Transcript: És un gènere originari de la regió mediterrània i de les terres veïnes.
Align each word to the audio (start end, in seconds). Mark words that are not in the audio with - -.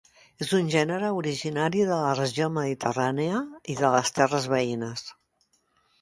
És 0.43 0.53
un 0.59 0.69
gènere 0.75 1.11
originari 1.17 1.83
de 1.89 1.99
la 2.05 2.15
regió 2.21 2.49
mediterrània 2.55 3.43
i 3.75 3.79
de 3.83 3.95
les 3.97 4.13
terres 4.19 4.49
veïnes. 4.55 5.05